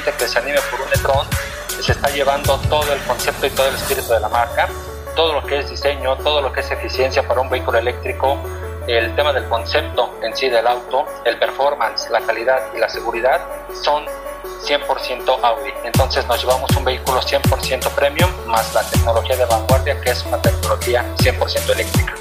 [0.00, 1.26] cliente que se anime por un e-tron,
[1.82, 4.68] se está llevando todo el concepto y todo el espíritu de la marca,
[5.14, 8.38] todo lo que es diseño, todo lo que es eficiencia para un vehículo eléctrico,
[8.86, 13.40] el tema del concepto en sí del auto, el performance, la calidad y la seguridad
[13.82, 14.04] son
[14.64, 15.72] 100% Audi.
[15.84, 20.40] Entonces nos llevamos un vehículo 100% premium más la tecnología de vanguardia que es una
[20.40, 22.19] tecnología 100% eléctrica.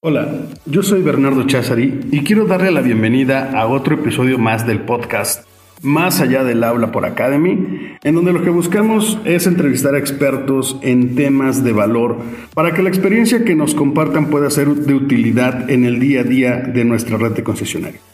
[0.00, 0.28] Hola,
[0.64, 5.44] yo soy Bernardo Chazari y quiero darle la bienvenida a otro episodio más del podcast
[5.82, 10.78] Más allá del aula por Academy, en donde lo que buscamos es entrevistar a expertos
[10.82, 12.18] en temas de valor
[12.54, 16.24] para que la experiencia que nos compartan pueda ser de utilidad en el día a
[16.24, 18.04] día de nuestra red de concesionarios.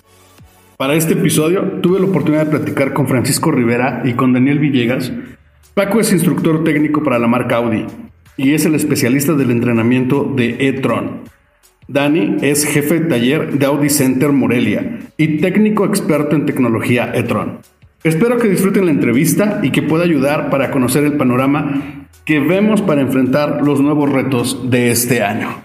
[0.78, 5.12] Para este episodio tuve la oportunidad de platicar con Francisco Rivera y con Daniel Villegas.
[5.74, 7.84] Paco es instructor técnico para la marca Audi
[8.38, 11.34] y es el especialista del entrenamiento de e-tron
[11.88, 17.58] Dani es jefe de taller de Audi Center Morelia y técnico experto en tecnología e-tron.
[18.02, 22.80] Espero que disfruten la entrevista y que pueda ayudar para conocer el panorama que vemos
[22.82, 25.64] para enfrentar los nuevos retos de este año.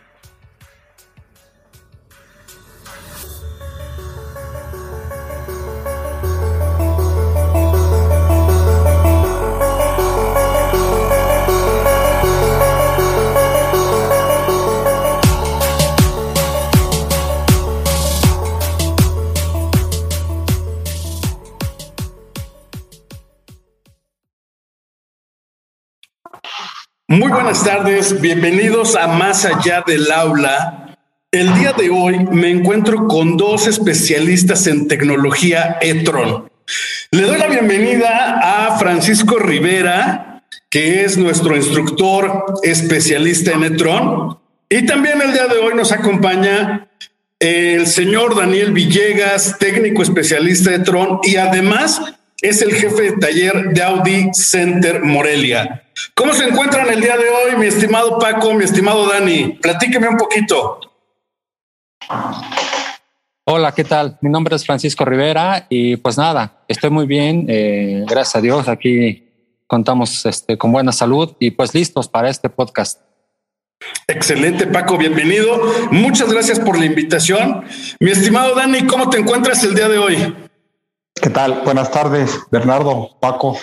[27.11, 30.95] Muy buenas tardes, bienvenidos a Más allá del aula.
[31.31, 36.51] El día de hoy me encuentro con dos especialistas en tecnología e-tron.
[37.09, 44.37] Le doy la bienvenida a Francisco Rivera, que es nuestro instructor especialista en e-tron.
[44.69, 46.89] Y también el día de hoy nos acompaña
[47.39, 52.01] el señor Daniel Villegas, técnico especialista de Tron y además
[52.39, 55.85] es el jefe de taller de Audi Center Morelia.
[56.13, 59.57] ¿Cómo se encuentran el día de hoy, mi estimado Paco, mi estimado Dani?
[59.61, 60.79] Platíqueme un poquito.
[63.45, 64.17] Hola, ¿qué tal?
[64.21, 68.67] Mi nombre es Francisco Rivera y pues nada, estoy muy bien, eh, gracias a Dios.
[68.67, 69.27] Aquí
[69.67, 73.01] contamos este, con buena salud y pues listos para este podcast.
[74.07, 75.61] Excelente, Paco, bienvenido.
[75.91, 77.63] Muchas gracias por la invitación.
[77.99, 80.35] Mi estimado Dani, ¿cómo te encuentras el día de hoy?
[81.21, 81.61] ¿Qué tal?
[81.65, 83.57] Buenas tardes, Bernardo, Paco.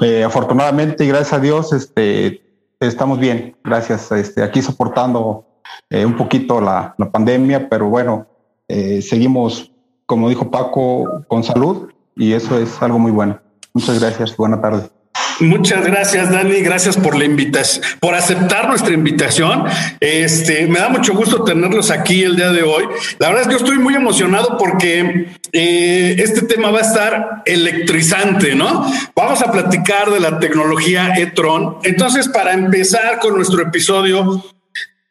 [0.00, 2.42] Eh, afortunadamente gracias a Dios, este,
[2.80, 3.56] estamos bien.
[3.64, 4.10] Gracias.
[4.12, 5.44] Este, aquí soportando
[5.90, 8.26] eh, un poquito la, pandemia, pero bueno,
[8.68, 9.72] eh, seguimos,
[10.06, 13.40] como dijo Paco, con salud y eso es algo muy bueno.
[13.74, 14.36] Muchas gracias.
[14.36, 15.01] Buena tarde.
[15.42, 16.60] Muchas gracias, Dani.
[16.60, 19.64] Gracias por la invitación, por aceptar nuestra invitación.
[19.98, 22.84] Este me da mucho gusto tenerlos aquí el día de hoy.
[23.18, 27.42] La verdad es que yo estoy muy emocionado porque eh, este tema va a estar
[27.44, 28.86] electrizante, ¿no?
[29.16, 31.78] Vamos a platicar de la tecnología e-tron.
[31.82, 34.44] Entonces, para empezar con nuestro episodio,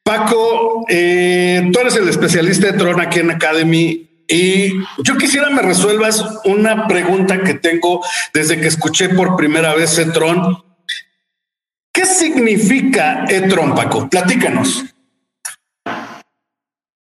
[0.04, 4.11] Paco, eh, tú eres el especialista de Tron aquí en Academy.
[4.32, 8.02] Y yo quisiera me resuelvas una pregunta que tengo
[8.34, 10.64] desde que escuché por primera vez e-tron.
[11.94, 14.10] ¿Qué significa e-tron, Paco?
[14.10, 14.86] Platícanos.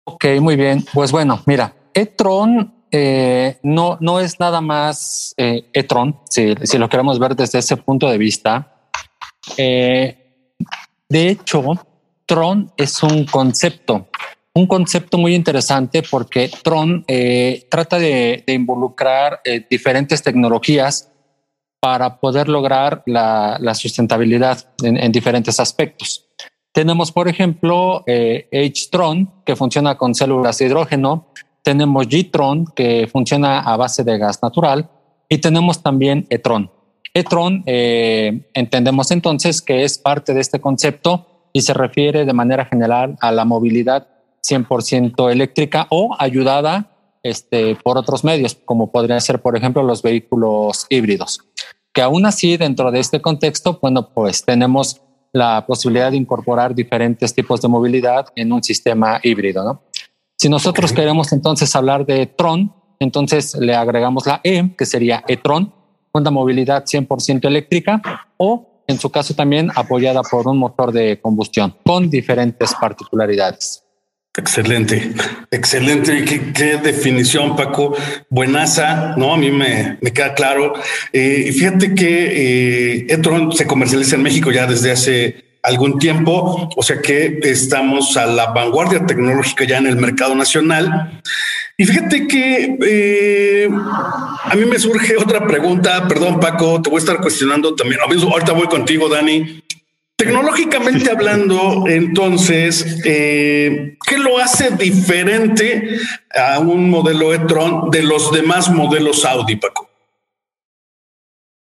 [0.06, 0.85] Ok, muy bien.
[0.94, 6.88] Pues bueno, mira, e-tron eh, no, no es nada más eh, e-tron, si, si, lo
[6.88, 8.88] queremos ver desde ese punto de vista.
[9.57, 10.56] Eh,
[11.09, 11.86] de hecho,
[12.25, 14.07] Tron es un concepto
[14.59, 21.09] un concepto muy interesante porque Tron eh, trata de, involucrar eh, diferentes tecnologías
[21.81, 26.25] para poder lograr la, sustentabilidad en, diferentes aspectos.
[26.73, 31.27] Tenemos, por ejemplo, eh, H-Tron, que funciona con células de hidrógeno.
[31.63, 34.89] Tenemos G-Tron, que funciona a base de gas natural.
[35.29, 36.69] Y tenemos también E-Tron.
[37.13, 43.15] E-Tron entendemos entonces que es parte de este concepto y se refiere de manera general
[43.21, 46.91] a la movilidad 100% eléctrica o ayudada
[47.24, 51.39] este, por otros medios, como podrían ser, por ejemplo, los vehículos híbridos.
[51.94, 55.01] Que aún así, dentro de este contexto, bueno, pues tenemos
[55.33, 59.83] la posibilidad de incorporar diferentes tipos de movilidad en un sistema híbrido, ¿no?
[60.38, 65.74] Si nosotros queremos entonces hablar de Tron, entonces le agregamos la E, que sería e-tron,
[66.13, 68.01] una movilidad 100% eléctrica
[68.38, 73.83] o en su caso también apoyada por un motor de combustión con diferentes particularidades.
[74.37, 75.11] Excelente,
[75.51, 76.23] excelente.
[76.23, 77.95] ¿Qué, definición, Paco.
[78.29, 79.33] Buenaza, ¿no?
[79.33, 80.73] A mí me, queda claro.
[81.11, 83.21] Eh, fíjate que eh,
[83.53, 88.47] se comercializa en México ya desde hace algún tiempo, o sea que estamos a la
[88.51, 91.21] vanguardia tecnológica ya en el mercado nacional.
[91.77, 96.99] Y fíjate que eh, a mí me surge otra pregunta, perdón Paco, te voy a
[96.99, 99.63] estar cuestionando también, ahorita voy contigo Dani.
[100.19, 105.98] Tecnológicamente hablando, entonces, eh, ¿qué lo hace diferente
[106.36, 109.89] a un modelo e-tron de los demás modelos Audi, Paco?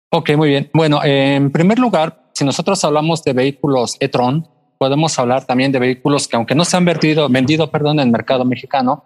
[0.10, 0.70] Ok, muy bien.
[0.74, 4.46] Bueno, en primer lugar, si nosotros hablamos de vehículos e-tron,
[4.78, 8.44] podemos hablar también de vehículos que aunque no se han vendido, perdón, en el mercado
[8.44, 9.06] mexicano,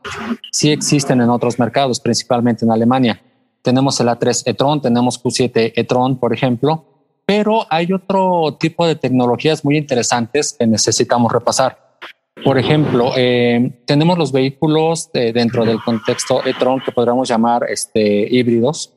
[0.51, 3.21] sí existen en otros mercados, principalmente en Alemania.
[3.62, 6.94] Tenemos el A3 e-tron, tenemos Q7 e-tron, por ejemplo,
[7.25, 11.98] pero hay otro tipo de tecnologías muy interesantes que necesitamos repasar.
[12.44, 18.95] Por ejemplo, eh, tenemos los vehículos dentro del contexto e-tron que podríamos llamar este, híbridos,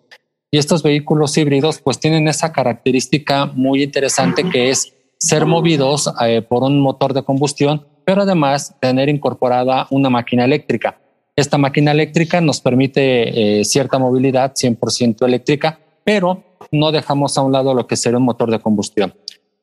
[0.50, 6.42] y estos vehículos híbridos pues tienen esa característica muy interesante que es ser movidos eh,
[6.42, 10.98] por un motor de combustión, pero además tener incorporada una máquina eléctrica.
[11.36, 16.42] Esta máquina eléctrica nos permite eh, cierta movilidad 100% eléctrica, pero
[16.72, 19.14] no dejamos a un lado lo que sería un motor de combustión.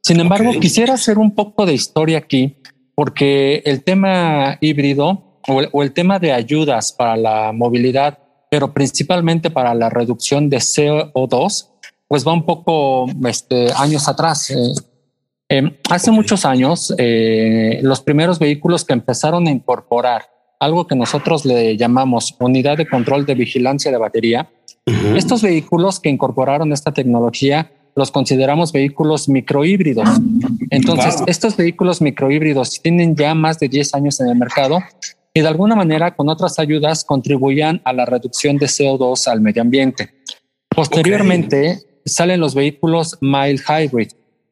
[0.01, 2.57] Sin embargo, quisiera hacer un poco de historia aquí,
[2.93, 8.19] porque el tema híbrido o el tema de ayudas para la movilidad
[8.55, 11.71] pero principalmente para la reducción de CO2,
[12.07, 14.49] pues va un poco este, años atrás.
[14.49, 14.55] Eh,
[15.49, 21.43] eh, hace muchos años, eh, los primeros vehículos que empezaron a incorporar algo que nosotros
[21.43, 24.49] le llamamos unidad de control de vigilancia de batería,
[24.85, 30.07] estos vehículos que incorporaron esta tecnología los consideramos vehículos microhíbridos.
[30.69, 34.79] Entonces, estos vehículos microhíbridos tienen ya más de 10 años en el mercado
[35.33, 39.61] y de alguna manera con otras ayudas contribuían a la reducción de CO2 al medio
[39.61, 40.13] ambiente.
[40.69, 44.09] Posteriormente salen los vehículos mild hybrid.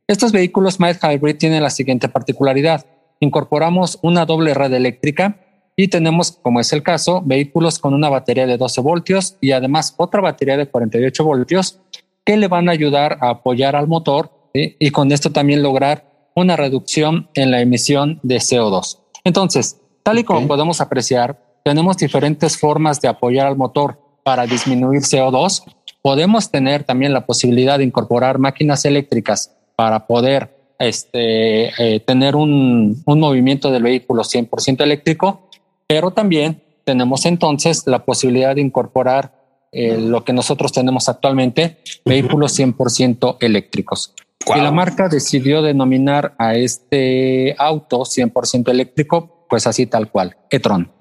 [0.08, 2.86] Estos vehículos mild hybrid tienen la siguiente particularidad.
[3.20, 5.43] Incorporamos una doble red eléctrica
[5.76, 9.96] y tenemos, como es el caso, vehículos con una batería de 12 voltios y además
[9.98, 11.80] otra batería de 48 voltios
[12.26, 16.06] que le van a ayudar a apoyar al motor y con esto también lograr
[16.36, 19.00] una reducción en la emisión de CO2.
[19.24, 25.02] Entonces, Tal y como podemos apreciar, tenemos diferentes formas de apoyar al motor para disminuir
[25.02, 25.64] CO2.
[26.02, 33.02] Podemos tener también la posibilidad de incorporar máquinas eléctricas para poder este, eh, tener un,
[33.06, 35.48] un movimiento del vehículo 100% eléctrico,
[35.88, 39.34] pero también tenemos entonces la posibilidad de incorporar
[39.72, 44.14] eh, lo que nosotros tenemos actualmente, vehículos 100% eléctricos.
[44.54, 50.92] Y la marca decidió denominar a este auto 100% eléctrico pues así tal cual, Etron.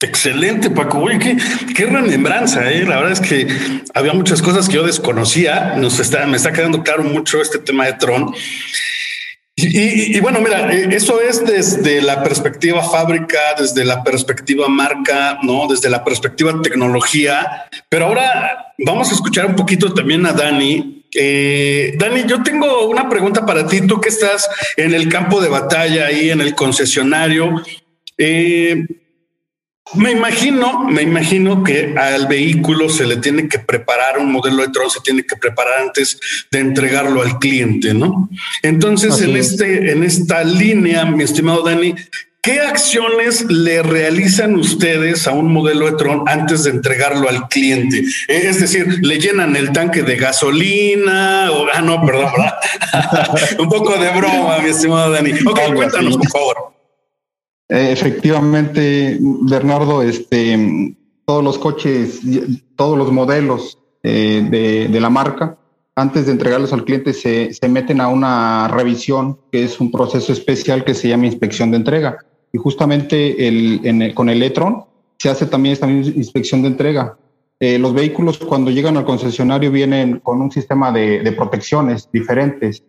[0.00, 0.98] Excelente, Paco.
[0.98, 1.36] Oye, qué,
[1.76, 2.70] qué remembranza.
[2.70, 2.84] ¿eh?
[2.84, 3.46] La verdad es que
[3.94, 5.74] había muchas cosas que yo desconocía.
[5.76, 8.34] Nos está, me está quedando claro mucho este tema de Tron.
[9.62, 15.66] Y, bueno, mira, eh, eso es desde la perspectiva fábrica, desde la perspectiva marca, no
[15.68, 17.64] desde la perspectiva tecnología.
[17.88, 21.04] Pero ahora vamos a escuchar un poquito también a Dani.
[21.14, 23.86] Eh, Dani, yo tengo una pregunta para ti.
[23.86, 27.62] Tú que estás en el campo de batalla ahí en el concesionario,
[28.18, 28.86] eh,
[29.94, 34.68] me imagino, me imagino que al vehículo se le tiene que preparar un modelo de
[34.68, 36.18] Tron, se tiene que preparar antes
[36.50, 38.30] de entregarlo al cliente, ¿no?
[38.62, 41.94] Entonces, en este, en esta línea, mi estimado Dani,
[42.40, 47.98] ¿qué acciones le realizan ustedes a un modelo de Tron antes de entregarlo al cliente?
[48.28, 52.32] Eh, es decir, le llenan el tanque de gasolina o ah, no, perdón,
[53.58, 55.32] un poco de broma, mi estimado Dani.
[55.44, 56.81] Ok, cuéntanos, por favor.
[57.68, 62.20] Eh, efectivamente, Bernardo, este, todos los coches,
[62.76, 65.56] todos los modelos eh, de, la marca,
[65.94, 70.84] antes de entregarlos al cliente, se, meten a una revisión, que es un proceso especial
[70.84, 72.18] que se llama inspección de entrega.
[72.52, 74.84] Y justamente el, con el e-tron
[75.18, 77.16] se hace también esta inspección de entrega.
[77.60, 82.82] Eh, los vehículos cuando llegan al concesionario vienen con un sistema de, protecciones diferentes.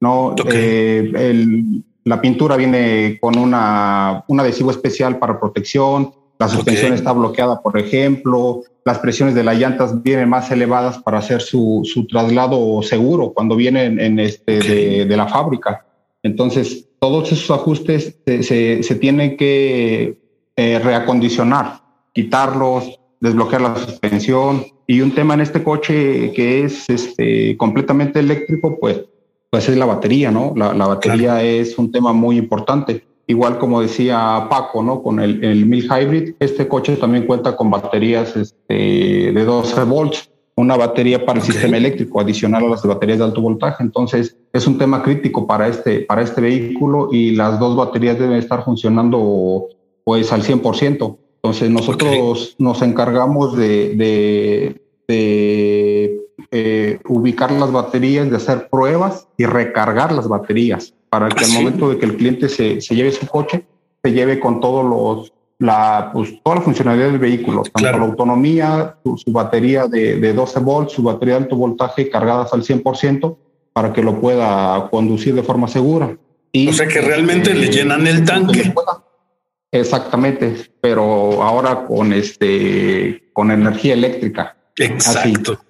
[0.00, 0.36] ¿no?
[0.46, 7.60] el, la pintura viene con una, un adhesivo especial para protección, la suspensión está bloqueada,
[7.60, 12.80] por ejemplo, las presiones de las llantas vienen más elevadas para hacer su, su traslado
[12.82, 14.60] seguro cuando vienen en este
[15.04, 15.84] de, la fábrica.
[16.22, 20.16] Entonces, todos esos ajustes se, se, tienen que
[20.56, 21.80] eh, reacondicionar,
[22.14, 24.64] quitarlos, desbloquear la suspensión.
[24.86, 29.04] Y un tema en este coche que es este, completamente eléctrico, pues
[29.50, 30.52] pues es la batería, ¿no?
[30.56, 33.04] La, batería es un tema muy importante.
[33.26, 35.02] Igual como decía Paco, ¿no?
[35.02, 38.74] Con el, el Hybrid, este coche también cuenta con baterías este,
[39.32, 40.30] de 12 volts.
[40.56, 43.82] una batería para el sistema eléctrico adicional a las baterías de alto voltaje.
[43.82, 48.38] Entonces, es un tema crítico para este, para este vehículo y las dos baterías deben
[48.38, 49.68] estar funcionando
[50.04, 51.16] pues al 100%.
[51.42, 60.12] Entonces, nosotros nos encargamos de, de, eh, ubicar las baterías, de hacer pruebas y recargar
[60.12, 63.66] las baterías para que al momento de que el cliente se, se lleve su coche,
[64.02, 68.96] se lleve con todos los la, pues, toda la funcionalidad del vehículo, tanto la autonomía,
[69.02, 73.36] su, batería de, de, 12 volts, su batería de alto voltaje cargadas al 100%
[73.72, 76.16] para que lo pueda conducir de forma segura.
[76.52, 78.72] Y, o sea que realmente le este, llenan el tanque.
[79.70, 84.56] Exactamente, pero ahora con este con energía eléctrica.
[84.76, 85.60] Exacto.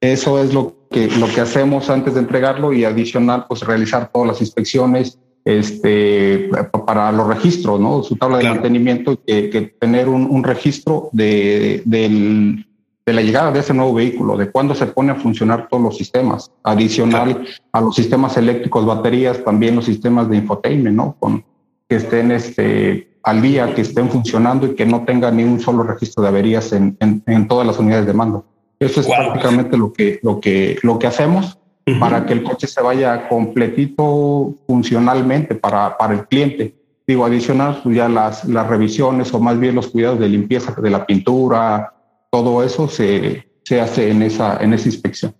[0.00, 4.28] Eso es lo que lo que hacemos antes de entregarlo y adicional pues realizar todas
[4.28, 6.50] las inspecciones este,
[6.86, 8.02] para los registros, ¿no?
[8.02, 12.64] Su tabla de mantenimiento, que, que tener un, un registro de, de,
[13.06, 16.52] la llegada de ese nuevo vehículo, de cuándo se pone a funcionar todos los sistemas,
[16.62, 21.16] adicional a los sistemas eléctricos, baterías, también los sistemas de infotainment, ¿no?
[21.18, 21.42] Con,
[21.88, 25.82] que estén este, al día, que estén funcionando y que no tenga ni un solo
[25.82, 28.44] registro de averías en, en, en todas las unidades de mando.
[28.80, 31.58] Eso es prácticamente lo que, lo, que, lo que hacemos
[31.98, 36.74] para que el coche se vaya completito funcionalmente para, para el cliente.
[37.06, 40.90] Digo, adicional, pues ya las, las revisiones o más bien los cuidados de limpieza de
[40.90, 41.94] la pintura,
[42.30, 45.34] todo eso se, se hace en esa, en esa inspección.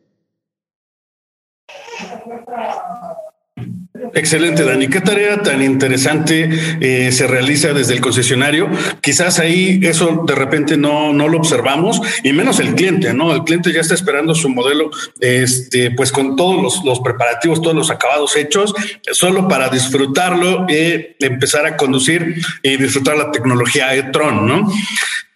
[4.18, 4.88] Excelente, Dani.
[4.88, 8.68] Qué tarea tan interesante eh, se realiza desde el concesionario.
[9.00, 13.32] Quizás ahí eso de repente no, no lo observamos y menos el cliente, ¿no?
[13.32, 17.76] El cliente ya está esperando su modelo, este, pues con todos los, los preparativos, todos
[17.76, 18.74] los acabados hechos,
[19.12, 24.68] solo para disfrutarlo y empezar a conducir y disfrutar la tecnología e-tron, ¿no?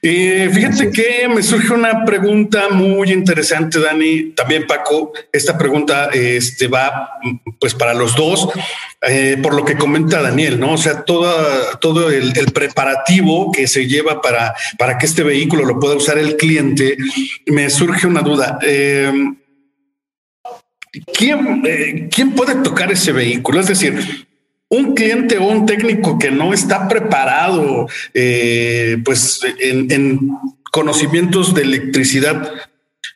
[0.04, 4.32] Eh, fíjate que me surge una pregunta muy interesante, Dani.
[4.32, 7.20] También Paco, esta pregunta este, va
[7.60, 8.48] pues para los dos,
[9.08, 10.72] eh, por lo que comenta Daniel, ¿no?
[10.72, 15.78] O sea, toda, todo el, preparativo que se lleva para, para que este vehículo lo
[15.78, 16.96] pueda usar el cliente,
[17.46, 18.58] me surge una duda.
[18.62, 19.36] Em,
[21.16, 23.60] ¿quién, eh, ¿Quién puede tocar ese vehículo?
[23.60, 24.26] Es decir,
[24.72, 30.30] un cliente o un técnico que no está preparado, eh, pues en,
[30.72, 32.50] conocimientos de electricidad,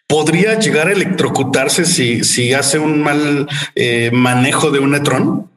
[0.07, 5.51] podría llegar a electrocutarse si, si hace un mal eh, manejo de un netrón.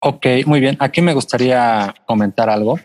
[0.00, 0.76] Ok, muy bien.
[0.78, 2.78] Aquí me gustaría comentar algo.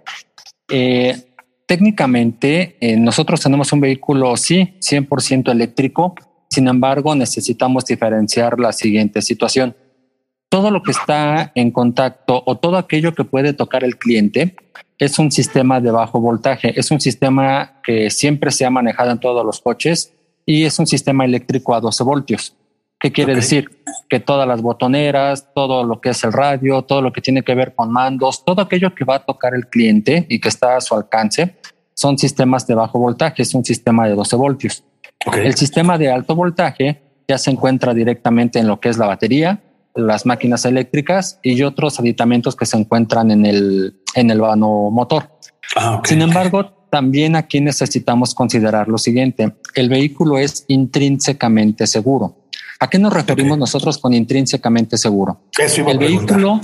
[0.70, 1.36] Eh,
[1.68, 6.16] técnicamente, nosotros tenemos un vehículo, sí, 100% eléctrico.
[6.50, 9.76] Sin embargo, necesitamos diferenciar la siguiente situación
[10.54, 14.56] todo lo que está en contacto o todo aquello que puede tocar el cliente
[15.00, 19.20] es un sistema de bajo voltaje, es un sistema que siempre se ha manejado en
[19.20, 20.14] todos los coches
[20.46, 22.56] y es un sistema eléctrico a 12 voltios.
[23.00, 23.82] ¿Qué quiere decir?
[24.08, 27.56] Que todas las botoneras, todo lo que es el radio, todo lo que tiene que
[27.56, 30.82] ver con mandos, todo aquello que va a tocar el cliente y que está a
[30.82, 31.56] su alcance,
[31.96, 34.84] son sistemas de bajo voltaje, es un sistema de 12 voltios.
[35.36, 39.60] El sistema de alto voltaje ya se encuentra directamente en lo que es la batería,
[39.96, 45.30] las máquinas eléctricas y otros aditamentos que se encuentran en el, en el vano motor.
[45.76, 49.54] Ah, Sin embargo, también aquí necesitamos considerar lo siguiente.
[49.76, 52.38] El vehículo es intrínsecamente seguro.
[52.80, 55.42] ¿A qué nos referimos nosotros con intrínsecamente seguro?
[55.88, 56.60] el vehículo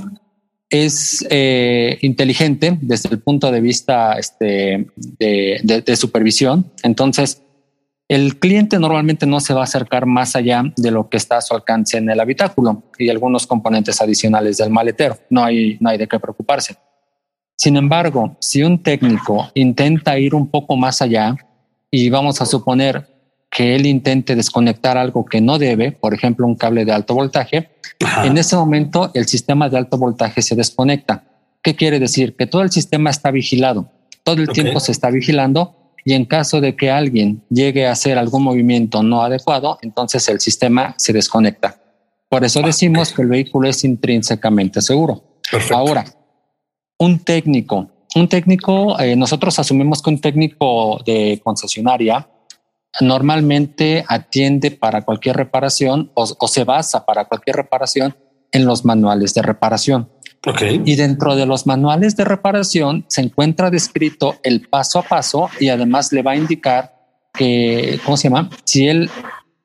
[0.69, 6.71] es eh, inteligente desde el punto de vista este, de, de supervisión.
[6.83, 7.41] Entonces,
[8.10, 11.42] el cliente normalmente no se va a acercar más allá de lo que está a
[11.42, 15.16] su alcance en el habitáculo y algunos componentes adicionales del maletero.
[15.30, 16.75] No hay, no hay de qué preocuparse.
[17.56, 21.36] Sin embargo, si un técnico intenta ir un poco más allá
[21.92, 23.08] y vamos a suponer
[23.51, 27.70] que él intente desconectar algo que no debe, por ejemplo, un cable de alto voltaje,
[28.24, 31.25] en ese momento el sistema de alto voltaje se desconecta.
[31.62, 32.36] ¿Qué quiere decir?
[32.36, 33.92] Que todo el sistema está vigilado.
[34.24, 35.75] Todo el tiempo se está vigilando
[36.10, 40.39] y en caso de que alguien llegue a hacer algún movimiento no adecuado, entonces el
[40.39, 41.80] sistema se desconecta.
[42.28, 45.22] Por eso decimos que el vehículo es intrínsecamente seguro.
[45.72, 46.04] Ahora,
[46.98, 52.28] un técnico, un técnico, eh, nosotros asumimos que un técnico de concesionaria
[53.01, 58.16] normalmente atiende para cualquier reparación o se basa para cualquier reparación
[58.51, 60.10] en los manuales de reparación.
[60.86, 65.69] Y dentro de los manuales de reparación se encuentra descrito el paso a paso y
[65.69, 66.96] además le va a indicar
[67.34, 68.50] que, ¿cómo se llama?
[68.63, 69.10] Si él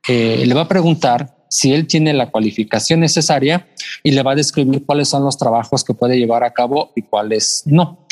[0.08, 3.68] eh, le va a preguntar si él tiene la cualificación necesaria
[4.02, 7.02] y le va a describir cuáles son los trabajos que puede llevar a cabo y
[7.02, 8.06] cuáles no.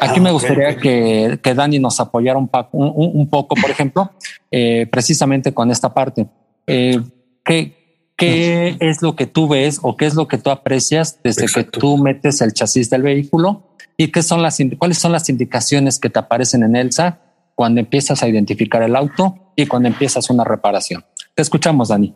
[0.00, 4.10] Aquí ah, me gustaría que, que, Dani nos apoyara un, un, poco, por ejemplo,
[4.50, 6.26] eh, precisamente con esta parte.
[6.66, 7.00] Eh,
[7.44, 7.77] ¿qué,
[8.18, 11.62] ¿Qué es lo que tú ves o qué es lo que tú aprecias desde que
[11.62, 13.62] tú metes el chasis del vehículo
[13.96, 17.20] y qué son las, cuáles son las indicaciones que te aparecen en ELSA
[17.54, 21.04] cuando empiezas a identificar el auto y cuando empiezas una reparación?
[21.32, 22.12] Te escuchamos, Dani.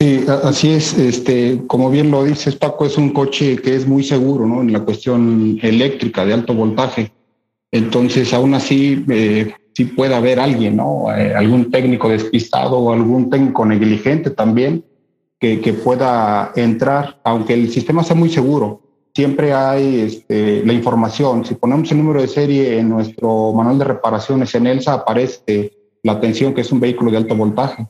[0.00, 0.98] Sí, así es.
[0.98, 4.60] Este, como bien lo dices, Paco, es un coche que es muy seguro, ¿no?
[4.60, 7.12] En la cuestión eléctrica de alto voltaje.
[7.70, 11.16] Entonces, aún así, eh, sí puede haber alguien, ¿no?
[11.16, 14.84] Eh, algún técnico despistado o algún técnico negligente también
[15.38, 18.80] que, que, pueda entrar, aunque el sistema sea muy seguro.
[19.14, 21.44] Siempre hay este, la información.
[21.44, 25.72] Si ponemos el número de serie en nuestro manual de reparaciones en ELSA, aparece
[26.02, 27.86] la atención que es un vehículo de alto voltaje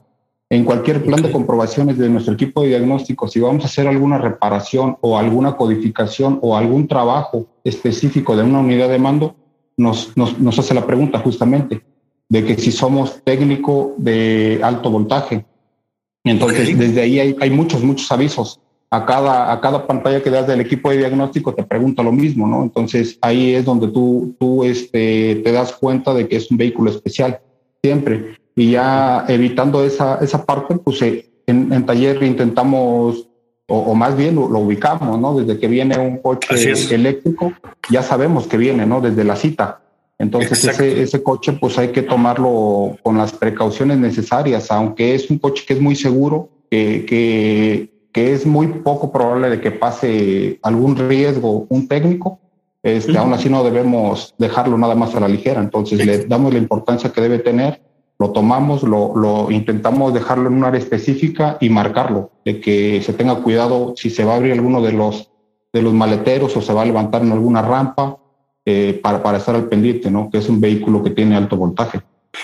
[0.55, 4.19] en cualquier plan de comprobaciones de nuestro equipo de diagnóstico, si vamos a hacer alguna
[4.19, 9.35] reparación o alguna codificación o algún trabajo específico de una unidad de mando,
[9.77, 11.83] nos, nos, nos hace la pregunta justamente
[12.29, 15.45] de que si somos técnico de alto voltaje.
[16.25, 18.61] Entonces, desde ahí hay, hay, muchos, muchos avisos.
[18.91, 22.47] A cada, a cada pantalla que das del equipo de diagnóstico te pregunta lo mismo,
[22.47, 22.63] ¿no?
[22.63, 26.91] Entonces, ahí es donde tú, tú este, te das cuenta de que es un vehículo
[26.91, 27.41] especial,
[27.83, 33.29] siempre y ya evitando esa, esa parte, pues eh, en, en, taller intentamos,
[33.67, 35.35] o, más bien lo, ubicamos, ¿no?
[35.39, 37.53] Desde que viene un coche eléctrico,
[37.91, 39.01] ya sabemos que viene, ¿no?
[39.01, 39.81] Desde la cita.
[40.25, 45.39] Entonces ese, ese, coche pues hay que tomarlo con las precauciones necesarias, aunque es un
[45.39, 50.59] coche que es muy seguro, que, que, que es muy poco probable de que pase
[50.63, 52.41] algún riesgo un técnico,
[52.83, 55.61] este, aún así no debemos dejarlo nada más a la ligera.
[55.61, 57.81] Entonces le damos la importancia que debe tener
[58.19, 63.13] lo tomamos, lo, lo, intentamos dejarlo en un área específica y marcarlo, de que se
[63.13, 65.31] tenga cuidado si se va a abrir alguno de los,
[65.73, 68.19] de los maleteros o se va a levantar en alguna rampa
[68.67, 70.31] eh, para, para estar al pendiente, ¿no?
[70.31, 72.01] Que es un vehículo que tiene alto voltaje.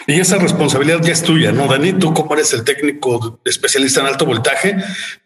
[0.06, 1.92] Y esa responsabilidad ya es tuya, ¿no, Dani?
[1.94, 4.76] Tú como eres el técnico especialista en alto voltaje,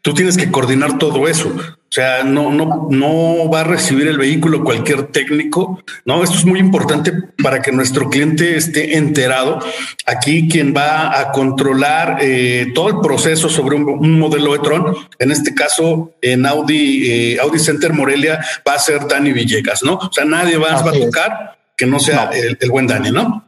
[0.02, 1.49] tú tienes que coordinar todo eso.
[1.49, 5.80] O sea, no, no, no va a recibir el vehículo cualquier técnico.
[6.04, 9.60] No, esto es muy importante para que nuestro cliente esté enterado.
[10.04, 15.30] Aquí quien va a controlar eh, todo el proceso sobre un, modelo de Tron, en
[15.30, 19.95] este caso en Audi, eh, Audi Center Morelia, va a ser Dani Villegas, ¿no?
[19.95, 23.45] O sea, nadie va, va a tocar que no sea el, el buen Dani, ¿no?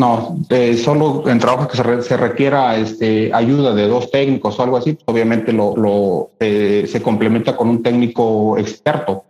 [0.00, 4.78] No, eh, solo en trabajo que se, requiera este, ayuda de dos técnicos o algo
[4.78, 9.24] así, pues, obviamente lo, lo eh, se complementa con un técnico experto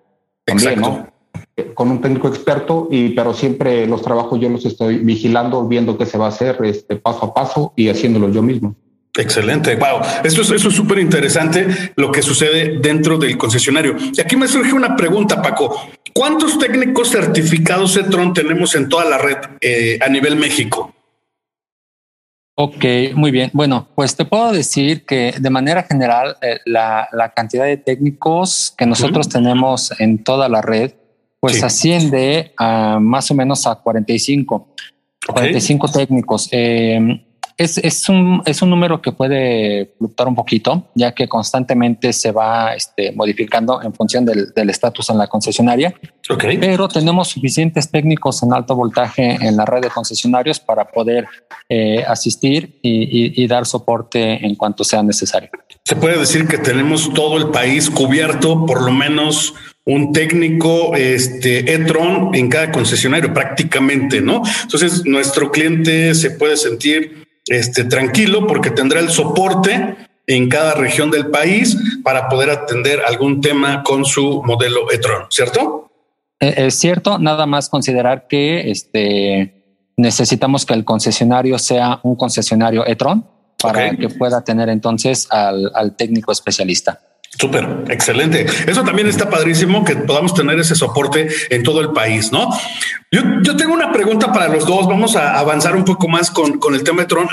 [0.45, 1.09] también, ¿no?
[1.57, 5.99] Eh, con un técnico experto, y pero siempre los trabajos yo los estoy vigilando, viendo
[5.99, 8.77] qué se va a hacer este, paso a paso y haciéndolo yo mismo.
[9.19, 9.75] Excelente.
[9.75, 10.03] Wow.
[10.23, 13.97] Esto es, eso es súper interesante lo que sucede dentro del concesionario.
[14.13, 15.91] Y aquí me surge una pregunta, Paco.
[16.13, 20.95] ¿Cuántos técnicos certificados Cetron tenemos en toda la red eh, a nivel México?
[22.57, 23.51] Ok, muy bien.
[23.55, 28.85] Bueno, pues te puedo decir que de manera general eh, la, cantidad de técnicos que
[28.87, 30.93] nosotros tenemos en toda la red,
[31.41, 34.75] pues asciende a más o menos a 45,
[35.27, 36.49] 45 técnicos.
[36.53, 37.25] Eh,
[37.61, 42.33] es, es, un, es un número que puede fluctuar un poquito, ya que constantemente se
[42.33, 45.95] va este, modificando en función del estatus en la concesionaria.
[46.27, 46.57] Okay.
[46.57, 51.27] Pero tenemos suficientes técnicos en alto voltaje en la red de concesionarios para poder
[51.69, 55.51] eh, asistir y, y, dar soporte en cuanto sea necesario.
[55.85, 59.53] Se puede decir que tenemos todo el país cubierto, por lo menos
[59.85, 64.43] un técnico este e-tron en cada concesionario prácticamente, ¿no?
[64.63, 71.11] Entonces nuestro cliente se puede sentir este, tranquilo porque tendrá el soporte en cada región
[71.11, 75.91] del país para poder atender algún tema con su modelo e-tron, ¿cierto?
[76.39, 82.87] Eh, es cierto, nada más considerar que este, necesitamos que el concesionario sea un concesionario
[82.87, 83.27] e-tron
[83.61, 87.01] para que pueda tener entonces al, al técnico especialista.
[87.41, 88.45] Súper, excelente.
[88.67, 92.51] Eso también está padrísimo que podamos tener ese soporte en todo el país, ¿no?
[93.11, 94.87] Yo, yo tengo una pregunta para los dos.
[94.87, 97.29] Vamos a avanzar un poco más con, con el tema de Tron.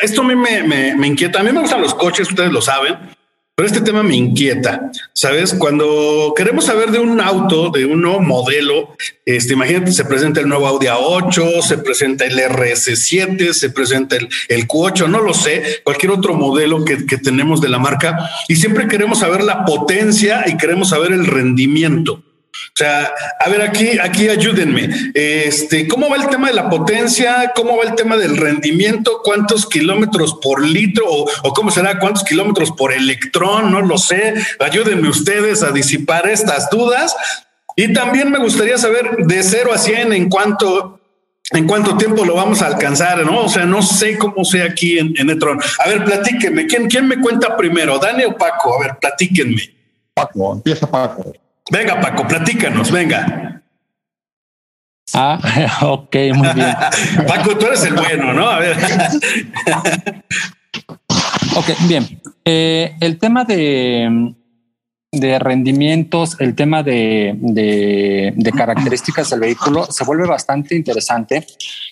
[0.00, 1.40] Esto a mí me, me, me inquieta.
[1.40, 3.17] A mí me gustan los coches, ustedes lo saben.
[3.58, 5.52] Pero este tema me inquieta, ¿sabes?
[5.52, 8.94] Cuando queremos saber de un auto, de un nuevo modelo,
[9.26, 14.28] este, imagínate, se presenta el nuevo Audi A8, se presenta el RS7, se presenta el,
[14.46, 18.54] el Q8, no lo sé, cualquier otro modelo que, que tenemos de la marca, y
[18.54, 22.22] siempre queremos saber la potencia y queremos saber el rendimiento.
[22.78, 24.88] Sea, a ver, aquí, aquí ayúdenme.
[25.12, 27.52] Este, ¿cómo va el tema de la potencia?
[27.54, 29.20] ¿Cómo va el tema del rendimiento?
[29.24, 31.04] ¿Cuántos kilómetros por litro?
[31.08, 31.98] O, cómo será?
[31.98, 33.72] ¿Cuántos kilómetros por electrón?
[33.72, 34.34] No lo sé.
[34.60, 37.16] Ayúdenme ustedes a disipar estas dudas.
[37.74, 41.00] Y también me gustaría saber de cero a 100 en cuánto,
[41.50, 43.42] en cuánto tiempo lo vamos a alcanzar, ¿no?
[43.42, 45.58] O sea, no sé cómo sea aquí en, en Etron.
[45.84, 46.66] A ver, platíquenme.
[46.66, 47.98] ¿Quién, ¿Quién me cuenta primero?
[47.98, 48.78] ¿Dani o Paco?
[48.78, 49.74] A ver, platíquenme.
[50.14, 51.32] Paco, empieza Paco.
[51.70, 53.62] Venga, Paco, platícanos, venga.
[55.14, 55.38] Ah,
[55.82, 56.74] ok, muy bien.
[57.26, 58.48] Paco, tú eres el bueno, ¿no?
[58.48, 58.76] A ver.
[61.56, 62.20] ok, bien.
[62.44, 64.34] Eh, el tema de,
[65.12, 71.46] de rendimientos, el tema de, de, características del vehículo se vuelve bastante interesante,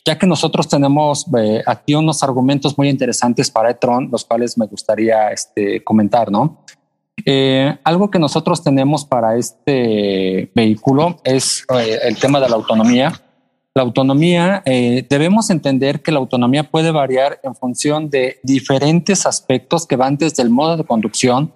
[0.05, 4.67] ya que nosotros tenemos eh, aquí unos argumentos muy interesantes para e-tron, los cuales me
[4.67, 6.65] gustaría este, comentar, ¿no?
[7.29, 13.13] Eh, algo que nosotros tenemos para este vehículo es eh, el tema de la autonomía.
[13.75, 19.87] La autonomía, eh, debemos entender que la autonomía puede variar en función de diferentes aspectos
[19.87, 21.53] que van desde el modo de conducción,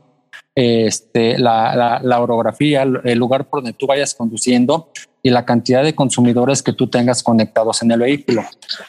[0.55, 4.91] este, la, la, orografía, el lugar por donde tú vayas conduciendo
[5.23, 8.43] y la cantidad de consumidores que tú tengas conectados en el vehículo.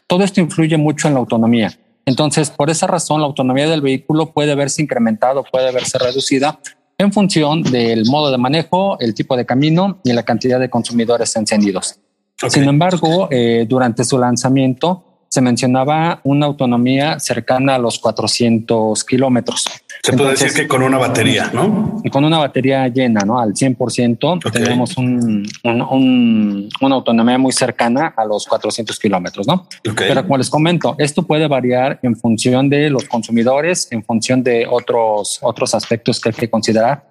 [0.08, 1.72] Todo esto influye mucho en la autonomía.
[2.06, 6.60] Entonces, por esa razón, la autonomía del vehículo puede verse incrementado, puede verse reducida
[6.98, 11.36] en función del modo de manejo, el tipo de camino y la cantidad de consumidores
[11.36, 12.00] encendidos.
[12.48, 19.66] Sin embargo, eh, durante su lanzamiento, se mencionaba una autonomía cercana a los 400 kilómetros.
[20.04, 22.02] Se puede decir que con una batería, ¿no?
[22.12, 23.40] Con una batería llena, ¿no?
[23.40, 29.68] Al 100%, tenemos un, una autonomía muy cercana a los 400 kilómetros, ¿no?
[29.96, 34.66] Pero como les comento, esto puede variar en función de los consumidores, en función de
[34.68, 37.06] otros, otros aspectos que hay que considerar.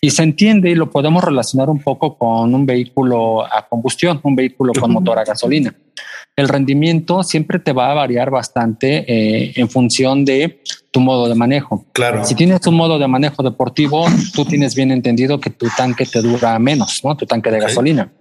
[0.00, 4.36] Y se entiende y lo podemos relacionar un poco con un vehículo a combustión, un
[4.36, 5.74] vehículo con motor a gasolina
[6.38, 11.34] el rendimiento siempre te va a variar bastante eh, en función de tu modo de
[11.34, 11.84] manejo.
[11.92, 12.24] Claro.
[12.24, 16.22] Si tienes un modo de manejo deportivo, tú tienes bien entendido que tu tanque te
[16.22, 17.16] dura menos, ¿no?
[17.16, 18.12] Tu tanque de gasolina.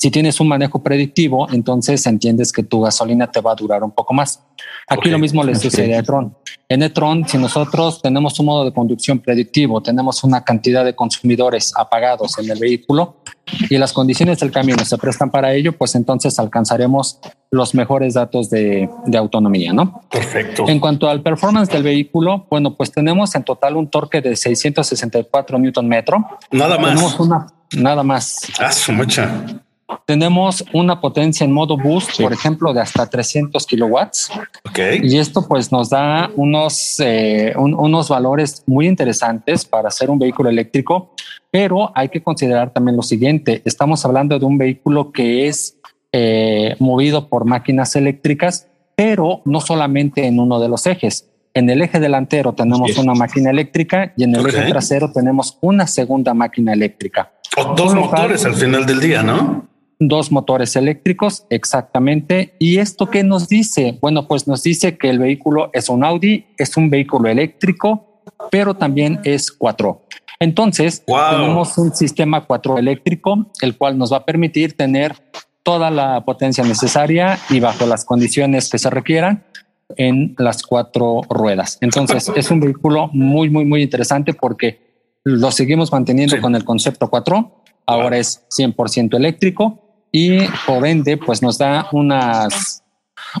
[0.00, 3.90] Si tienes un manejo predictivo, entonces entiendes que tu gasolina te va a durar un
[3.90, 4.44] poco más.
[4.86, 6.36] Aquí lo mismo le sucede a Tron.
[6.68, 11.72] En e-tron, si nosotros tenemos un modo de conducción predictivo, tenemos una cantidad de consumidores
[11.76, 13.16] apagados en el vehículo
[13.68, 17.18] y las condiciones del camino se prestan para ello, pues entonces alcanzaremos
[17.50, 20.02] los mejores datos de, de autonomía, ¿no?
[20.12, 20.68] Perfecto.
[20.68, 25.58] En cuanto al performance del vehículo, bueno, pues tenemos en total un torque de 664
[25.58, 26.24] newton metro.
[26.52, 26.90] Nada más.
[26.90, 28.42] Tenemos una, nada más.
[28.60, 29.64] Ah, su mucha.
[30.04, 34.30] Tenemos una potencia en modo boost, por ejemplo, de hasta 300 kilowatts.
[34.68, 35.00] Okay.
[35.02, 40.50] Y esto pues nos da unos, eh, unos valores muy interesantes para hacer un vehículo
[40.50, 41.14] eléctrico,
[41.50, 43.62] pero hay que considerar también lo siguiente.
[43.64, 45.78] Estamos hablando de un vehículo que es
[46.12, 51.28] eh, movido por máquinas eléctricas, pero no solamente en uno de los ejes.
[51.54, 55.86] En el eje delantero tenemos una máquina eléctrica y en el eje trasero tenemos una
[55.86, 57.32] segunda máquina eléctrica.
[57.56, 59.66] O dos motores al final del día, ¿no?
[59.98, 62.54] Dos motores eléctricos, exactamente.
[62.58, 63.98] ¿Y esto qué nos dice?
[64.00, 68.74] Bueno, pues nos dice que el vehículo es un Audi, es un vehículo eléctrico, pero
[68.74, 70.02] también es 4.
[70.40, 75.16] Entonces, tenemos un sistema 4 eléctrico, el cual nos va a permitir tener
[75.64, 79.44] toda la potencia necesaria y bajo las condiciones que se requieran
[79.96, 81.78] en las cuatro ruedas.
[81.80, 84.80] Entonces, es un vehículo muy, muy, muy interesante porque
[85.24, 87.64] lo seguimos manteniendo con el concepto 4.
[87.86, 92.82] Ahora es 100% eléctrico y por ende pues nos da unas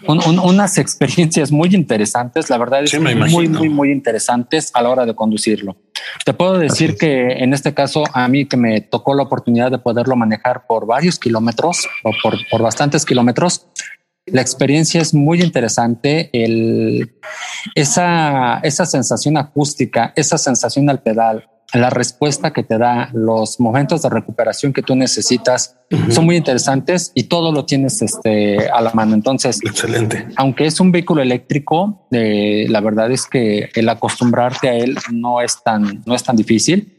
[0.06, 5.14] unas experiencias muy interesantes, la verdad es muy, muy, muy interesantes a la hora de
[5.14, 5.76] conducirlo.
[6.24, 9.78] Te puedo decir que en este caso a mí que me tocó la oportunidad de
[9.78, 13.66] poderlo manejar por varios kilómetros o por, por bastantes kilómetros,
[14.26, 16.28] la experiencia es muy interesante.
[16.32, 17.18] El,
[17.74, 24.02] esa, esa sensación acústica, esa sensación al pedal, la respuesta que te da, los momentos
[24.02, 25.76] de recuperación que tú necesitas
[26.10, 29.14] son muy interesantes y todo lo tienes este, a la mano.
[29.14, 30.26] Entonces, excelente.
[30.36, 35.40] Aunque es un vehículo eléctrico, eh, la verdad es que el acostumbrarte a él no
[35.40, 36.94] es tan, no es tan difícil.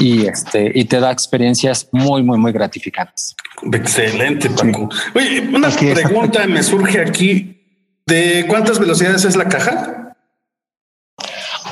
[0.00, 3.36] y este y te da experiencias muy muy muy gratificantes.
[3.72, 4.88] Excelente, Paco.
[5.14, 7.58] Oye, una pregunta me surge aquí.
[8.04, 10.01] ¿De cuántas velocidades es la caja?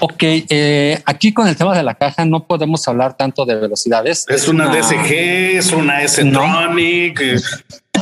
[0.02, 4.24] Ok, eh, aquí con el tema de la caja no podemos hablar tanto de velocidades.
[4.28, 5.12] Es, una, DSG,
[5.58, 7.20] es una S-Tronic,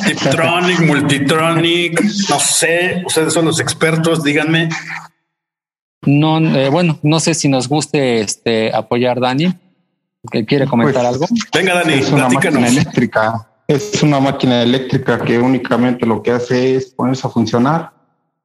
[0.07, 4.69] Tiptronic, Multitronic, no sé, ustedes son los expertos, díganme.
[6.03, 9.53] No, eh, bueno, no sé si nos guste este apoyar Dani.
[10.31, 11.27] que quiere comentar Pues, algo.
[11.53, 12.61] Venga, Dani, es una platícanos.
[12.61, 13.49] máquina eléctrica.
[13.67, 17.91] Es una máquina eléctrica que únicamente lo que hace es ponerse a funcionar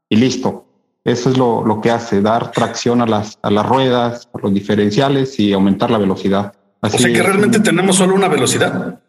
[0.09, 0.65] y listo.
[1.05, 4.53] Eso es lo, lo que hace, dar tracción a las, a las ruedas, a los
[4.53, 6.53] diferenciales y aumentar la velocidad.
[6.81, 7.25] O sea que es.
[7.25, 8.99] realmente tenemos solo una velocidad.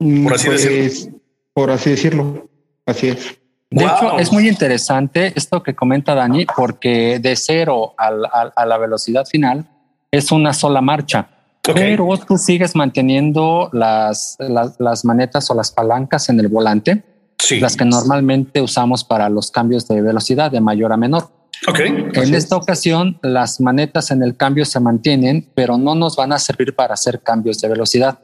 [0.00, 1.18] Mm, por así decirlo.
[1.52, 2.48] Por así decirlo.
[2.84, 3.38] Así es.
[3.70, 3.94] De Wow.
[3.96, 8.78] hecho, es muy interesante esto que comenta Dani, porque de cero al- al- a la
[8.78, 9.64] velocidad final
[10.10, 11.28] es una sola marcha.
[11.68, 11.74] Ok.
[11.74, 17.02] Pero tú sigues manteniendo las, las, las manetas o las palancas en el volante,
[17.38, 17.60] Sí.
[17.60, 21.30] las que normalmente usamos para los cambios de velocidad de mayor a menor.
[21.68, 21.80] Ok.
[22.14, 26.38] En esta ocasión, las manetas en el cambio se mantienen, pero no nos van a
[26.38, 28.18] servir para hacer cambios de velocidad.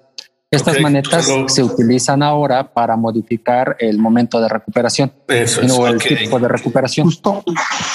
[0.50, 5.72] Estas manetas solo- se utilizan ahora para modificar el momento de recuperación Eso es.
[5.72, 7.06] o el tipo de recuperación.
[7.06, 7.42] Justo,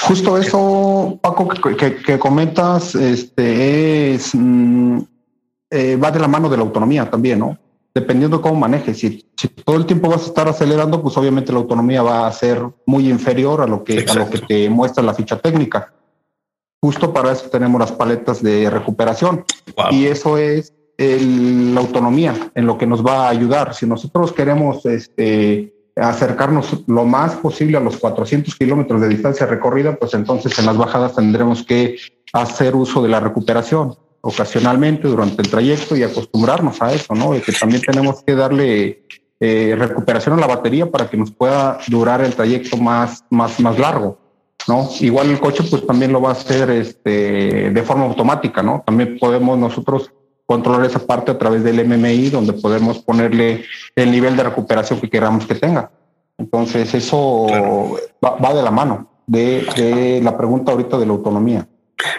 [0.07, 4.97] justo eso, Paco, que, que- que comentas, este es mm,
[5.69, 7.57] eh, va de la mano de la autonomía también, ¿no?
[7.99, 8.99] Dependiendo de cómo manejes.
[8.99, 12.31] Si, si todo el tiempo vas a estar acelerando, pues obviamente la autonomía va a
[12.31, 15.91] ser muy inferior a lo que, a lo que te muestra la ficha técnica.
[16.79, 19.43] Justo para eso tenemos las paletas de recuperación.
[19.75, 19.87] Wow.
[19.91, 23.73] Y eso es el- la autonomía en lo que nos va a ayudar.
[23.73, 29.95] Si nosotros queremos este, acercarnos lo más posible a los 400 kilómetros de distancia recorrida,
[29.95, 31.97] pues entonces en las bajadas tendremos que
[32.31, 37.33] hacer uso de la recuperación ocasionalmente durante el trayecto y acostumbrarnos a eso, ¿no?
[37.33, 39.03] De que también tenemos que darle
[39.39, 43.77] eh, recuperación a la batería para que nos pueda durar el trayecto más, más, más
[43.77, 44.17] largo.
[44.67, 44.89] ¿no?
[44.99, 48.83] Igual el coche pues también lo va a hacer este, de forma automática, ¿no?
[48.85, 50.11] También podemos nosotros
[50.45, 53.63] controlar esa parte a través del MMI, donde podemos ponerle
[53.95, 55.91] el nivel de recuperación que queramos que tenga.
[56.37, 57.95] Entonces eso Claro.
[58.23, 61.67] va, va de la mano de, de la pregunta ahorita de la autonomía.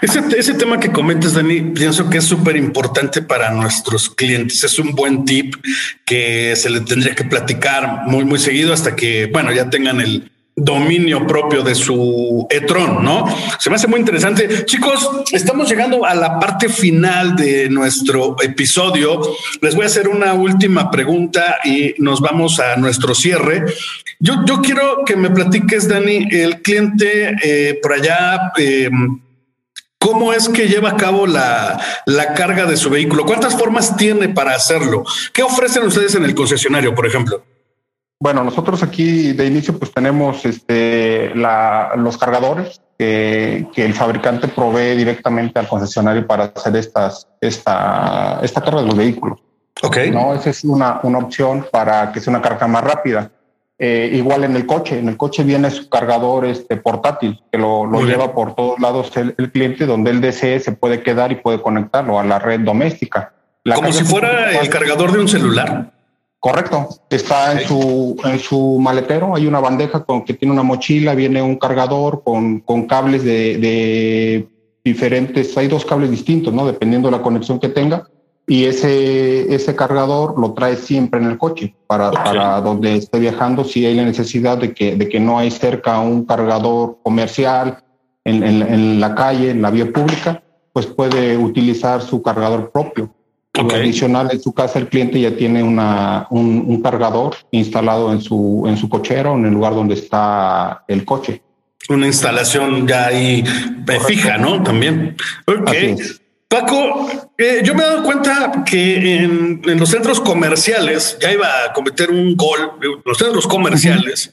[0.03, 4.65] Ese, ese tema que comentas, Dani, pienso que es súper importante para nuestros clientes.
[4.65, 5.55] Es un buen tip
[6.05, 10.31] que se le tendría que platicar muy, muy seguido hasta que, bueno, ya tengan el
[10.57, 13.27] dominio propio de su e-tron, ¿no?
[13.59, 14.65] Se me hace muy interesante.
[14.65, 19.21] Chicos, estamos llegando a la parte final de nuestro episodio.
[19.61, 23.65] Les voy a hacer una última pregunta y nos vamos a nuestro cierre.
[24.19, 28.53] Yo, yo quiero que me platiques, Dani, el cliente eh, por allá.
[28.59, 28.91] Eh,
[29.99, 33.27] ¿Cómo es que lleva a cabo la, la, carga de su vehículo?
[33.27, 35.05] ¿Cuántas formas tiene para hacerlo?
[35.33, 37.43] ¿Qué ofrecen ustedes en el concesionario, por ejemplo?
[38.21, 44.49] Bueno, nosotros aquí de inicio pues tenemos este, la, los cargadores que, que, el fabricante
[44.49, 49.39] provee directamente al concesionario para hacer estas, esta, esta carga de los vehículos.
[49.81, 50.11] Okay.
[50.11, 53.31] No, esa es una, una opción para que sea una carga más rápida.
[53.81, 57.87] Eh, igual en el coche, en el coche viene su cargador este, portátil, que lo,
[57.87, 61.37] lo lleva por todos lados el, el, cliente, donde él desee se puede quedar y
[61.37, 63.35] puede conectarlo a la red doméstica.
[63.63, 65.93] La Como si fuera el cargador de un celular.
[66.41, 71.15] Correcto, está en su, en su maletero, hay una bandeja con que tiene una mochila,
[71.15, 74.49] viene un cargador con, con cables de, de
[74.85, 76.67] diferentes, hay dos cables distintos, ¿no?
[76.67, 78.09] Dependiendo de la conexión que tenga
[78.49, 82.23] y ese, ese cargador lo trae siempre en el coche para, okay.
[82.25, 86.01] para donde esté viajando si hay la necesidad de que, de que no hay cerca
[86.01, 87.85] un cargador comercial
[88.25, 93.15] en, en, en la calle, en la vía pública, pues puede utilizar su cargador propio.
[93.59, 93.81] Okay.
[93.81, 98.65] Adicional, en su casa el cliente ya tiene una, un, un, cargador instalado en su,
[98.67, 101.43] en su cochera o en el lugar donde está el coche.
[101.91, 104.07] Una instalación ya ahí Correcto.
[104.07, 104.63] fija, ¿no?
[104.63, 105.17] También.
[105.47, 105.71] Ok.
[106.49, 107.07] Paco,
[107.37, 111.75] eh, yo me he dado cuenta que en, en, los centros comerciales, ya iba a
[111.75, 112.73] cometer un gol,
[113.05, 114.33] los centros comerciales,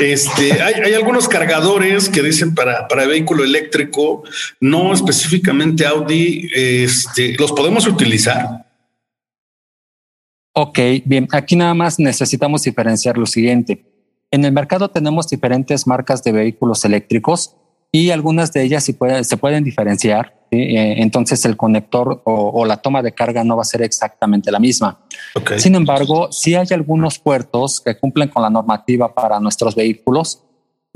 [0.00, 4.22] este, hay, hay, algunos cargadores que dicen para, para vehículo eléctrico,
[4.60, 8.64] no específicamente Audi, este, ¿los podemos utilizar?
[10.52, 13.84] Ok, bien, aquí nada más necesitamos diferenciar lo siguiente.
[14.30, 17.56] En el mercado tenemos diferentes marcas de vehículos eléctricos
[17.90, 20.35] y algunas de ellas se pueden diferenciar.
[20.50, 20.58] ¿Sí?
[20.58, 24.50] Eh, entonces el conector o, o, la toma de carga no va a ser exactamente
[24.50, 24.98] la misma.
[25.34, 25.58] Okay.
[25.58, 30.42] Sin embargo, sí hay algunos puertos que cumplen con la normativa para nuestros vehículos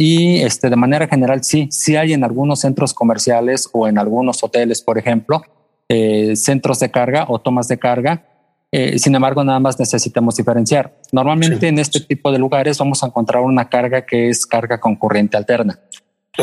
[0.00, 4.42] y este, de manera general sí, sí hay en algunos centros comerciales o en algunos
[4.42, 5.42] hoteles, por ejemplo,
[5.90, 8.24] eh, centros de carga o tomas de carga.
[8.72, 10.96] Eh, sin embargo, nada más necesitamos diferenciar.
[11.12, 11.66] Normalmente sí.
[11.66, 15.36] en este tipo de lugares vamos a encontrar una carga que es carga con corriente
[15.36, 15.80] alterna.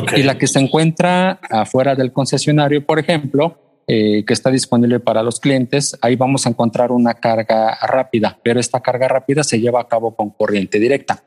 [0.02, 0.22] Okay.
[0.22, 5.24] Y la que se encuentra afuera del concesionario, por ejemplo, eh, que está disponible para
[5.24, 9.80] los clientes, ahí vamos a encontrar una carga rápida, pero esta carga rápida se lleva
[9.80, 11.24] a cabo con corriente directa.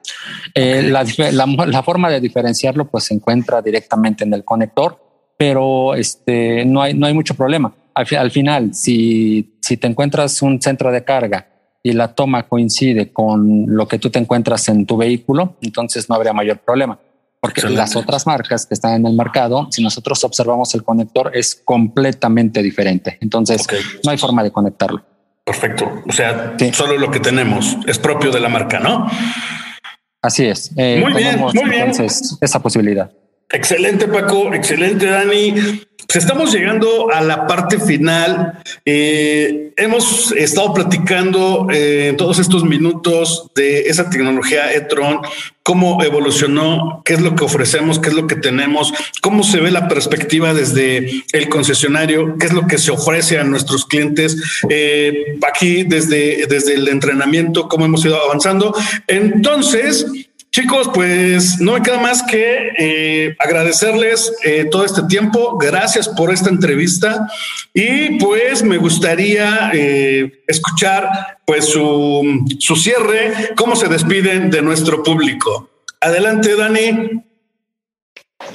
[0.55, 4.99] Eh, la, la, la, forma de diferenciarlo pues se encuentra directamente en el conector,
[5.39, 7.75] pero este, no, hay, no hay mucho problema.
[7.95, 11.47] Al, al final, si si te encuentras un centro de carga
[11.81, 16.17] y la toma coincide con lo que tú te encuentras en tu vehículo, entonces no
[16.17, 16.99] habría mayor problema.
[17.41, 21.55] Porque las otras marcas que están en el mercado, si nosotros observamos el conector, es
[21.65, 23.17] completamente diferente.
[23.23, 23.67] Entonces
[24.05, 25.03] no hay forma de conectarlo.
[25.45, 26.03] Perfecto.
[26.07, 29.11] O sea, solo lo que tenemos es propio de la marca, ¿no?
[30.23, 30.71] Así es.
[30.77, 31.93] Eh, muy bien, muy bien.
[32.41, 33.11] Esa posibilidad.
[33.53, 34.55] Excelente, Paco.
[34.55, 35.55] Excelente, Dani.
[36.07, 38.61] Pues estamos llegando a la parte final.
[38.85, 45.21] Eh, hemos estado platicando eh, en todos estos minutos de esa tecnología e-tron,
[45.63, 49.71] cómo evolucionó, qué es lo que ofrecemos, qué es lo que tenemos, cómo se ve
[49.71, 54.37] la perspectiva desde el concesionario, qué es lo que se ofrece a nuestros clientes
[54.69, 58.75] eh, aquí desde, desde el entrenamiento, cómo hemos ido avanzando.
[59.07, 60.07] Entonces,
[60.53, 65.57] Chicos, pues no me queda más que eh, agradecerles eh, todo este tiempo.
[65.57, 67.29] Gracias por esta entrevista
[67.73, 75.05] y pues me gustaría eh, escuchar pues su, su cierre, cómo se despiden de nuestro
[75.05, 75.71] público.
[76.01, 77.23] Adelante, Dani.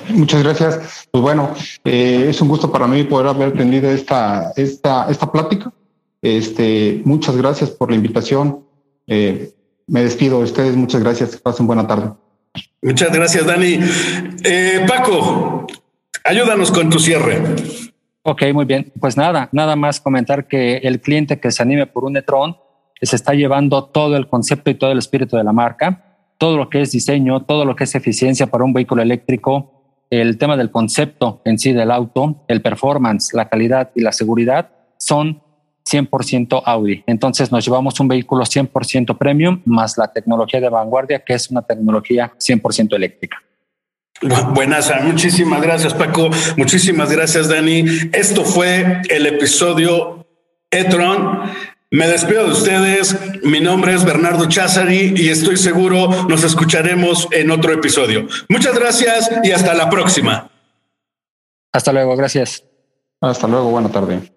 [0.10, 1.08] Muchas gracias.
[1.12, 1.53] Pues bueno,
[1.86, 5.71] es un gusto para mí poder haber tenido esta, esta, esta plática.
[6.21, 8.65] Este, muchas gracias por la invitación.
[9.08, 9.53] Eh,
[9.88, 10.76] me despido de ustedes.
[10.76, 11.32] Muchas gracias.
[11.32, 12.12] Que pasen buena tarde.
[12.82, 13.80] Muchas gracias, Dani.
[14.43, 15.67] Eh, Paco,
[16.24, 17.41] ayúdanos con tu cierre.
[18.24, 18.91] Ok, muy bien.
[19.00, 22.58] Pues nada, nada más comentar que el cliente que se anime por un Netron
[23.02, 26.69] se está llevando todo el concepto y todo el espíritu de la marca, todo lo
[26.69, 29.76] que es diseño, todo lo que es eficiencia para un vehículo eléctrico,
[30.10, 34.69] el tema del concepto en sí del auto, el performance, la calidad y la seguridad
[34.98, 35.41] son
[35.89, 37.04] 100% Audi.
[37.08, 41.62] Entonces nos llevamos un vehículo 100% premium más la tecnología de vanguardia, que es una
[41.62, 43.41] tecnología 100% eléctrica.
[44.54, 47.86] Buenas, muchísimas gracias Paco, muchísimas gracias Dani.
[48.13, 50.26] Esto fue el episodio
[50.71, 51.41] Etron.
[51.91, 53.15] Me despido de ustedes.
[53.43, 58.28] Mi nombre es Bernardo Chazari y estoy seguro nos escucharemos en otro episodio.
[58.50, 60.50] Muchas gracias y hasta la próxima.
[61.71, 62.63] Hasta luego, gracias.
[63.21, 64.35] Hasta luego, buena tarde.